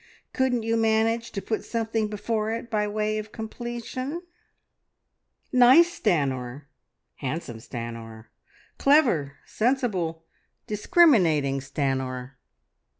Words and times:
Couldn't 0.33 0.63
you 0.63 0.75
manage 0.75 1.31
to 1.31 1.43
put 1.43 1.63
something 1.63 2.07
before 2.07 2.49
it 2.49 2.71
by 2.71 2.87
way, 2.87 3.19
of 3.19 3.31
completion?" 3.31 4.23
"Nice 5.53 5.99
Stanor! 5.99 6.63
Handsome 7.17 7.59
Stanor! 7.59 8.25
Clever, 8.79 9.37
sensible, 9.45 10.25
discriminating 10.65 11.59
Stanor!" 11.59 12.31